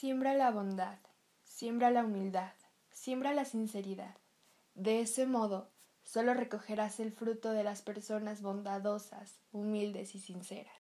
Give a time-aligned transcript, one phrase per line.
[0.00, 0.96] Siembra la bondad,
[1.42, 2.52] siembra la humildad,
[2.92, 4.16] siembra la sinceridad.
[4.76, 5.72] De ese modo,
[6.04, 10.72] solo recogerás el fruto de las personas bondadosas, humildes y sinceras.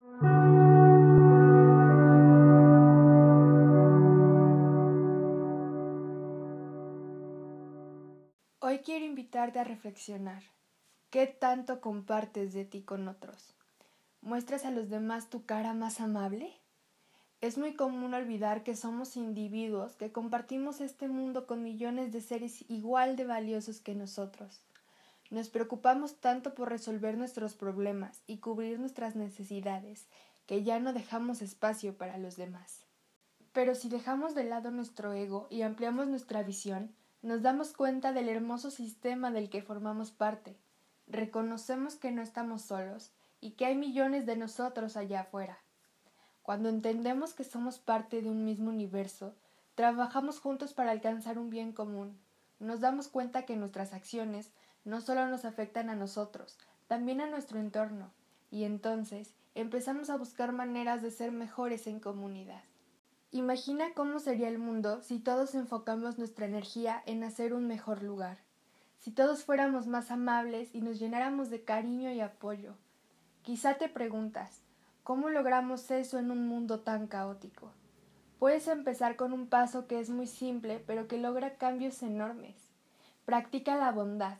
[8.59, 10.43] Hoy quiero invitarte a reflexionar.
[11.09, 13.55] ¿Qué tanto compartes de ti con otros?
[14.21, 16.61] ¿Muestras a los demás tu cara más amable?
[17.39, 22.65] Es muy común olvidar que somos individuos que compartimos este mundo con millones de seres
[22.67, 24.61] igual de valiosos que nosotros.
[25.29, 30.07] Nos preocupamos tanto por resolver nuestros problemas y cubrir nuestras necesidades
[30.47, 32.81] que ya no dejamos espacio para los demás.
[33.53, 36.91] Pero si dejamos de lado nuestro ego y ampliamos nuestra visión,
[37.21, 40.57] nos damos cuenta del hermoso sistema del que formamos parte.
[41.07, 45.59] Reconocemos que no estamos solos y que hay millones de nosotros allá afuera.
[46.47, 49.35] Cuando entendemos que somos parte de un mismo universo,
[49.75, 52.17] trabajamos juntos para alcanzar un bien común.
[52.59, 54.53] Nos damos cuenta que nuestras acciones
[54.85, 58.13] no solo nos afectan a nosotros, también a nuestro entorno,
[58.49, 62.63] y entonces empezamos a buscar maneras de ser mejores en comunidad.
[63.31, 68.37] Imagina cómo sería el mundo si todos enfocamos nuestra energía en hacer un mejor lugar,
[68.99, 72.77] si todos fuéramos más amables y nos llenáramos de cariño y apoyo.
[73.41, 74.61] Quizá te preguntas,
[75.07, 77.71] ¿cómo logramos eso en un mundo tan caótico?
[78.39, 82.57] Puedes empezar con un paso que es muy simple, pero que logra cambios enormes.
[83.23, 84.37] Practica la bondad.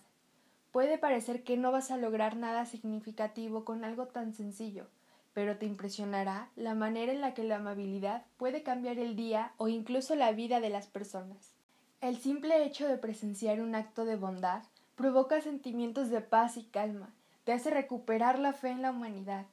[0.74, 4.88] Puede parecer que no vas a lograr nada significativo con algo tan sencillo,
[5.32, 9.70] pero te impresionará la manera en la que la amabilidad puede cambiar el día o
[9.70, 11.54] incluso la vida de las personas.
[12.02, 14.64] El simple hecho de presenciar un acto de bondad
[14.98, 17.14] provoca sentimientos de paz y calma,
[17.46, 19.46] te hace recuperar la fe en la humanidad,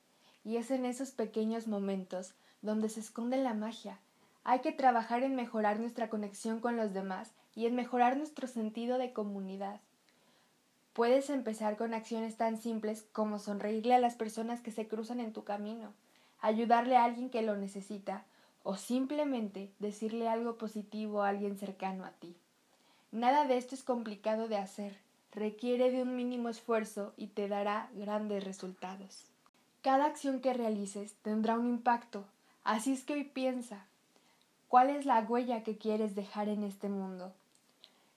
[0.45, 3.98] y es en esos pequeños momentos donde se esconde la magia.
[4.45, 8.98] Hay que trabajar en mejorar nuestra conexión con los demás y en mejorar nuestro sentido
[8.98, 9.81] de comunidad.
[10.92, 15.32] Puedes empezar con acciones tan simples como sonreírle a las personas que se cruzan en
[15.32, 15.93] tu camino,
[16.41, 18.25] ayudarle a alguien que lo necesita
[18.62, 22.37] o simplemente decirle algo positivo a alguien cercano a ti.
[23.12, 24.99] Nada de esto es complicado de hacer,
[25.32, 29.34] requiere de un mínimo esfuerzo y te dará grandes resultados.
[29.84, 32.25] Cada acción que realices tendrá un impacto,
[32.62, 33.84] así es que hoy piensa,
[34.67, 37.34] ¿cuál es la huella que quieres dejar en este mundo?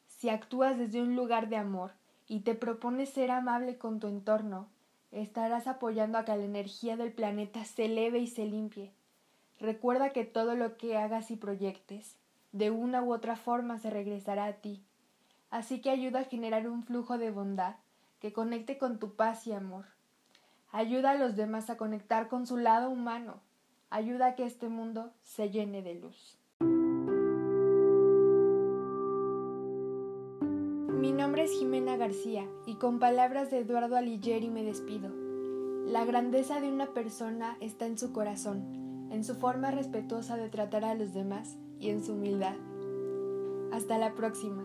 [0.08, 1.92] Si actúas desde un lugar de amor,
[2.26, 4.70] y te propones ser amable con tu entorno,
[5.12, 8.94] estarás apoyando a que la energía del planeta se eleve y se limpie.
[9.60, 12.16] Recuerda que todo lo que hagas y proyectes,
[12.54, 14.82] de una u otra forma se regresará a ti.
[15.50, 17.76] Así que ayuda a generar un flujo de bondad
[18.22, 19.97] que conecte con tu paz y amor.
[20.78, 23.42] Ayuda a los demás a conectar con su lado humano.
[23.90, 26.38] Ayuda a que este mundo se llene de luz.
[31.00, 35.10] Mi nombre es Jimena García y con palabras de Eduardo Alighieri me despido.
[35.88, 40.86] La grandeza de una persona está en su corazón, en su forma respetuosa de tratar
[40.86, 42.54] a los demás y en su humildad.
[43.72, 44.62] Hasta la próxima.